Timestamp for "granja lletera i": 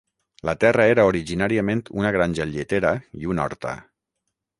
2.15-3.29